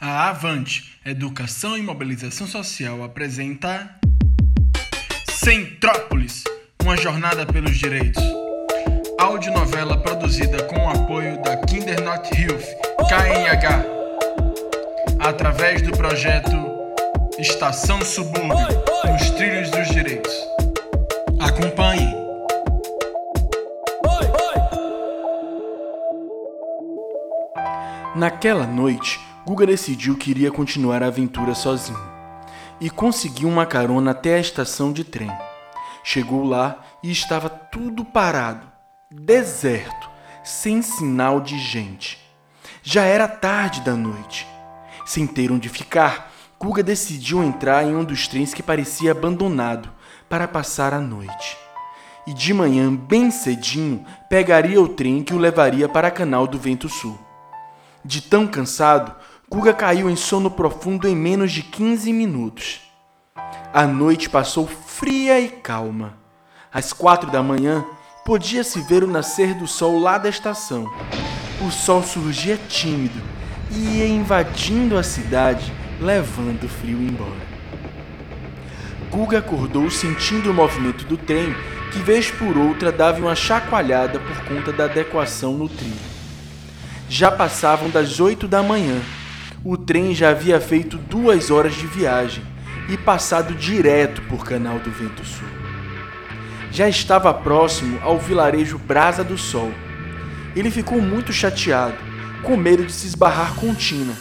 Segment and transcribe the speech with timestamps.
[0.00, 3.90] A Avante, Educação e Mobilização Social apresenta
[5.28, 6.44] Centrópolis,
[6.80, 8.22] uma jornada pelos direitos.
[9.18, 12.62] Audionovela produzida com o apoio da Kinder Not Health,
[13.08, 13.84] KNH,
[15.18, 16.56] através do projeto
[17.36, 18.68] Estação Subúrbio,
[19.04, 20.32] nos trilhos dos direitos.
[21.40, 22.14] Acompanhe.
[28.14, 31.98] Naquela noite, Guga decidiu que iria continuar a aventura sozinho
[32.78, 35.32] e conseguiu uma carona até a estação de trem.
[36.04, 38.70] Chegou lá e estava tudo parado,
[39.10, 40.10] deserto,
[40.44, 42.18] sem sinal de gente.
[42.82, 44.46] Já era tarde da noite.
[45.06, 49.90] Sem ter onde ficar, Guga decidiu entrar em um dos trens que parecia abandonado
[50.28, 51.56] para passar a noite.
[52.26, 56.58] E de manhã, bem cedinho, pegaria o trem que o levaria para a Canal do
[56.58, 57.18] Vento Sul.
[58.04, 59.16] De tão cansado,
[59.50, 62.80] Guga caiu em sono profundo em menos de 15 minutos.
[63.72, 66.18] A noite passou fria e calma.
[66.70, 67.82] Às quatro da manhã,
[68.26, 70.86] podia-se ver o nascer do sol lá da estação.
[71.66, 73.18] O sol surgia tímido
[73.70, 77.48] e ia invadindo a cidade, levando o frio embora.
[79.10, 81.56] Guga acordou sentindo o movimento do trem,
[81.90, 86.18] que vez por outra dava uma chacoalhada por conta da adequação no trilho.
[87.08, 89.00] Já passavam das oito da manhã
[89.70, 92.42] o trem já havia feito duas horas de viagem
[92.88, 95.46] e passado direto por Canal do Vento Sul.
[96.72, 99.70] Já estava próximo ao vilarejo Brasa do Sol.
[100.56, 101.98] Ele ficou muito chateado,
[102.42, 104.14] com medo de se esbarrar com Tina,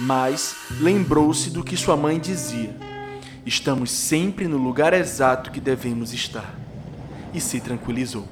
[0.00, 2.74] mas lembrou-se do que sua mãe dizia:
[3.44, 6.50] Estamos sempre no lugar exato que devemos estar.
[7.34, 8.26] E se tranquilizou.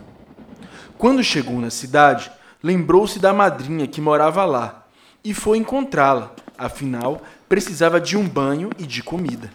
[0.97, 2.31] Quando chegou na cidade,
[2.63, 4.80] lembrou-se da madrinha que morava lá
[5.25, 6.35] e foi encontrá-la.
[6.57, 9.51] Afinal, precisava de um banho e de comida.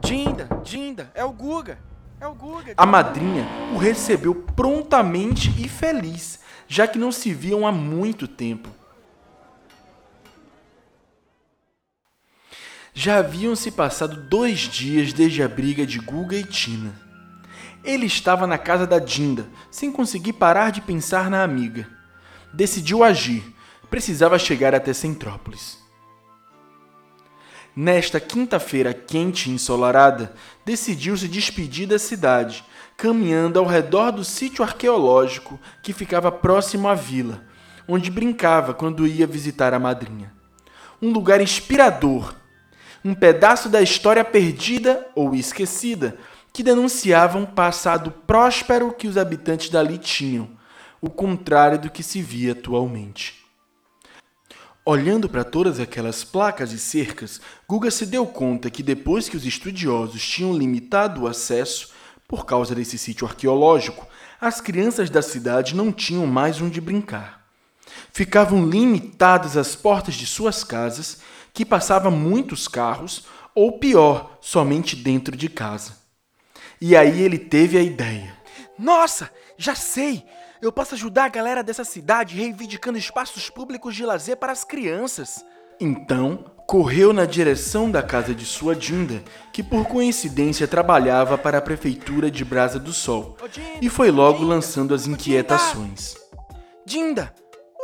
[0.00, 1.78] Dinda, Dinda, é o Guga.
[2.18, 2.74] É o Guga.
[2.76, 8.70] A madrinha o recebeu prontamente e feliz, já que não se viam há muito tempo.
[12.94, 16.94] Já haviam se passado dois dias desde a briga de Guga e Tina.
[17.84, 21.95] Ele estava na casa da Dinda, sem conseguir parar de pensar na amiga
[22.52, 23.42] decidiu agir.
[23.90, 25.78] Precisava chegar até Centrópolis.
[27.74, 30.34] Nesta quinta-feira quente e ensolarada,
[30.64, 32.64] decidiu se despedir da cidade,
[32.96, 37.44] caminhando ao redor do sítio arqueológico que ficava próximo à vila,
[37.86, 40.32] onde brincava quando ia visitar a madrinha.
[41.02, 42.34] Um lugar inspirador,
[43.04, 46.16] um pedaço da história perdida ou esquecida
[46.52, 50.55] que denunciava um passado próspero que os habitantes dali tinham,
[51.06, 53.46] o contrário do que se via atualmente.
[54.84, 59.46] Olhando para todas aquelas placas e cercas, Guga se deu conta que depois que os
[59.46, 61.90] estudiosos tinham limitado o acesso,
[62.26, 64.06] por causa desse sítio arqueológico,
[64.40, 67.46] as crianças da cidade não tinham mais onde brincar.
[68.12, 71.20] Ficavam limitadas às portas de suas casas,
[71.54, 73.24] que passavam muitos carros,
[73.54, 75.96] ou pior, somente dentro de casa.
[76.80, 78.36] E aí ele teve a ideia.
[78.76, 80.24] Nossa, já sei!
[80.60, 85.44] Eu posso ajudar a galera dessa cidade reivindicando espaços públicos de lazer para as crianças.
[85.78, 89.22] Então, correu na direção da casa de sua Dinda,
[89.52, 93.36] que por coincidência trabalhava para a prefeitura de Brasa do Sol,
[93.80, 96.14] e foi logo lançando as inquietações.
[96.84, 97.32] Dinda,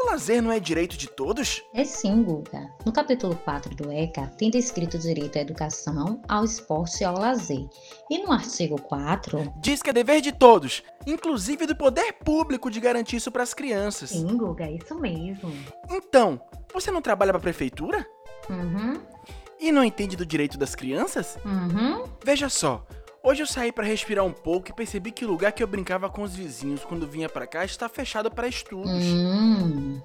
[0.02, 1.62] o lazer não é direito de todos?
[1.72, 2.68] É sim, Guga.
[2.84, 7.16] No capítulo 4 do ECA, tem descrito o direito à educação, ao esporte e ao
[7.16, 7.66] lazer.
[8.10, 9.52] E no artigo 4...
[9.60, 13.54] Diz que é dever de todos, inclusive do poder público de garantir isso para as
[13.54, 14.10] crianças.
[14.10, 15.52] Sim, Guga, isso mesmo.
[15.90, 16.40] Então,
[16.72, 18.06] você não trabalha para a prefeitura?
[18.50, 19.00] Uhum.
[19.60, 21.38] E não entende do direito das crianças?
[21.44, 22.04] Uhum.
[22.24, 22.84] Veja só,
[23.24, 26.10] Hoje eu saí para respirar um pouco e percebi que o lugar que eu brincava
[26.10, 28.90] com os vizinhos quando vinha para cá está fechado para estudos.
[28.90, 30.02] Hum.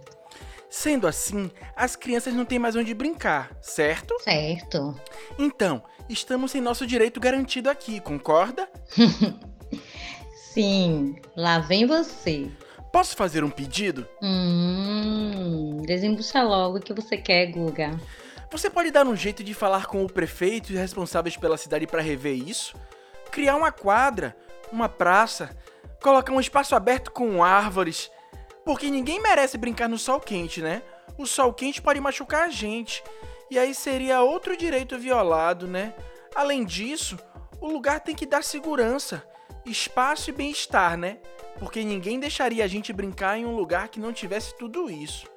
[0.69, 4.14] Sendo assim, as crianças não têm mais onde brincar, certo?
[4.19, 4.96] Certo.
[5.40, 8.69] Então, estamos sem nosso direito garantido aqui, concorda?
[10.53, 12.52] Sim, lá vem você.
[12.93, 14.08] Posso fazer um pedido?
[14.22, 17.99] Hum, desembucha logo o que você quer, Guga.
[18.52, 22.02] Você pode dar um jeito de falar com o prefeito e responsáveis pela cidade para
[22.02, 22.75] rever isso?
[23.37, 24.35] Criar uma quadra,
[24.72, 25.55] uma praça,
[26.01, 28.09] colocar um espaço aberto com árvores,
[28.66, 30.81] porque ninguém merece brincar no sol quente, né?
[31.19, 33.03] O sol quente pode machucar a gente,
[33.51, 35.93] e aí seria outro direito violado, né?
[36.34, 37.16] Além disso,
[37.61, 39.23] o lugar tem que dar segurança,
[39.63, 41.19] espaço e bem-estar, né?
[41.59, 45.28] Porque ninguém deixaria a gente brincar em um lugar que não tivesse tudo isso.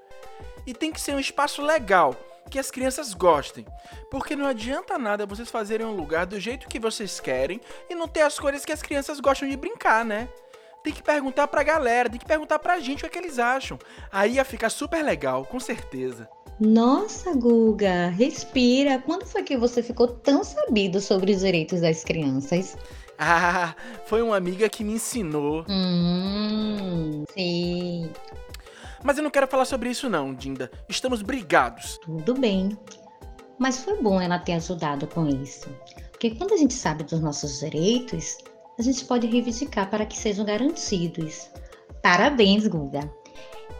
[0.66, 2.16] E tem que ser um espaço legal,
[2.50, 3.64] que as crianças gostem.
[4.10, 8.06] Porque não adianta nada vocês fazerem um lugar do jeito que vocês querem e não
[8.06, 10.28] ter as cores que as crianças gostam de brincar, né?
[10.82, 13.38] Tem que perguntar pra galera, tem que perguntar pra gente o que, é que eles
[13.38, 13.78] acham.
[14.10, 16.28] Aí ia ficar super legal, com certeza.
[16.58, 18.98] Nossa, Guga, respira.
[18.98, 22.76] Quando foi que você ficou tão sabido sobre os direitos das crianças?
[23.18, 23.74] Ah,
[24.06, 25.64] foi uma amiga que me ensinou.
[25.68, 28.10] Hum, sim.
[29.02, 30.70] Mas eu não quero falar sobre isso não, Dinda.
[30.88, 31.98] Estamos brigados.
[32.02, 32.76] Tudo bem.
[33.58, 35.68] Mas foi bom ela ter ajudado com isso.
[36.10, 38.38] Porque quando a gente sabe dos nossos direitos,
[38.78, 41.50] a gente pode reivindicar para que sejam garantidos.
[42.02, 43.10] Parabéns, Guga.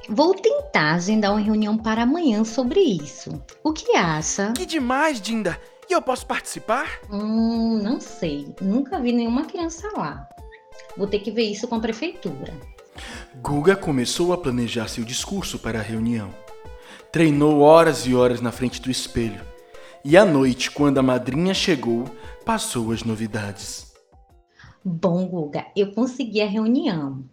[0.08, 3.42] Vou tentar agendar uma reunião para amanhã sobre isso.
[3.62, 4.52] O que acha?
[4.52, 5.60] Que demais, Dinda!
[5.88, 7.00] E eu posso participar?
[7.10, 8.54] Hum, não sei.
[8.60, 10.28] Nunca vi nenhuma criança lá.
[10.96, 12.52] Vou ter que ver isso com a prefeitura.
[13.36, 16.34] Guga começou a planejar seu discurso para a reunião.
[17.12, 19.40] Treinou horas e horas na frente do espelho.
[20.04, 22.04] E à noite, quando a madrinha chegou,
[22.44, 23.92] passou as novidades.
[24.84, 27.24] Bom, Guga, eu consegui a reunião.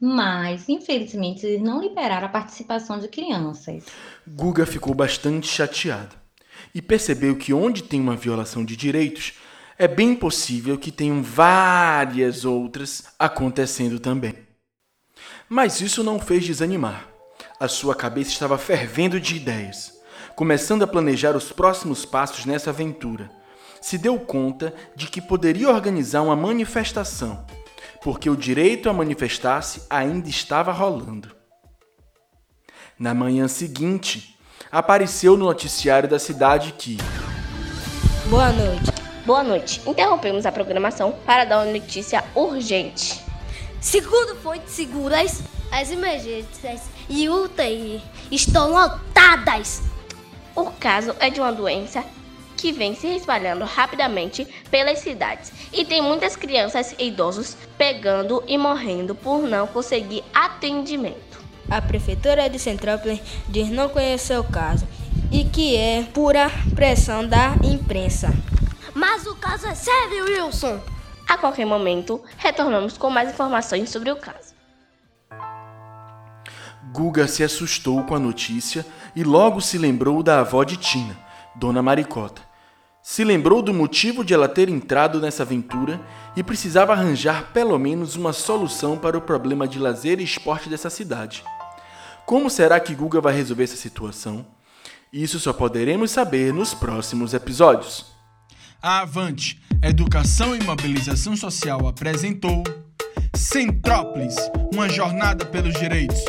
[0.00, 3.84] Mas, infelizmente, eles não liberaram a participação de crianças.
[4.26, 6.16] Guga ficou bastante chateado
[6.74, 9.34] e percebeu que onde tem uma violação de direitos,
[9.78, 14.45] é bem possível que tenham várias outras acontecendo também.
[15.48, 17.08] Mas isso não fez desanimar.
[17.58, 19.92] A sua cabeça estava fervendo de ideias,
[20.34, 23.30] começando a planejar os próximos passos nessa aventura
[23.86, 27.46] se deu conta de que poderia organizar uma manifestação,
[28.02, 31.30] porque o direito a manifestar-se ainda estava rolando.
[32.98, 34.36] Na manhã seguinte,
[34.72, 36.98] apareceu no noticiário da cidade que.
[38.28, 38.92] Boa noite.
[39.24, 39.80] Boa noite.
[39.86, 43.25] Interrompemos a programação para dar uma notícia urgente.
[43.86, 48.02] Segundo fontes seguras, as emergências e UTI
[48.32, 49.80] estão lotadas.
[50.56, 52.04] O caso é de uma doença
[52.56, 58.58] que vem se espalhando rapidamente pelas cidades e tem muitas crianças e idosos pegando e
[58.58, 61.38] morrendo por não conseguir atendimento.
[61.70, 64.84] A prefeitura de Centrópolis diz não conhecer o caso
[65.30, 68.34] e que é pura pressão da imprensa.
[68.92, 70.95] Mas o caso é sério, Wilson.
[71.28, 74.54] A qualquer momento, retornamos com mais informações sobre o caso.
[76.92, 81.18] Guga se assustou com a notícia e logo se lembrou da avó de Tina,
[81.54, 82.40] Dona Maricota.
[83.02, 86.00] Se lembrou do motivo de ela ter entrado nessa aventura
[86.36, 90.90] e precisava arranjar pelo menos uma solução para o problema de lazer e esporte dessa
[90.90, 91.44] cidade.
[92.24, 94.44] Como será que Guga vai resolver essa situação?
[95.12, 98.15] Isso só poderemos saber nos próximos episódios.
[98.82, 102.62] A Avante, Educação e Mobilização Social apresentou
[103.34, 104.36] Centrópolis,
[104.72, 106.22] uma jornada pelos direitos.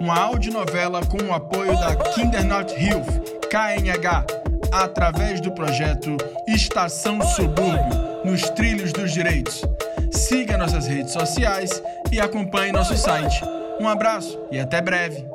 [0.00, 4.26] Uma audionovela com o apoio da Kindernot Hilfe, KNH,
[4.72, 6.16] através do projeto
[6.46, 9.62] Estação Subúrbio, nos trilhos dos direitos.
[10.10, 11.82] Siga nossas redes sociais
[12.12, 13.42] e acompanhe nosso site.
[13.80, 15.27] Um abraço e até breve.